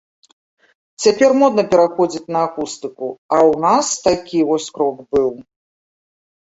Цяпер 1.03 1.31
модна 1.41 1.65
пераходзіць 1.75 2.31
на 2.37 2.41
акустыку, 2.47 3.07
а 3.37 3.43
ў 3.49 3.51
нас 3.69 3.85
такі 4.09 4.39
вось 4.51 4.69
крок 4.81 4.97
быў. 5.17 5.29